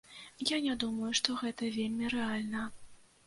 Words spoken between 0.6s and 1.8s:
не думаю, што гэта